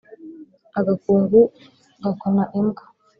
Agakungu 0.79 1.39
gakuna 2.01 2.43
imbwa. 2.59 2.83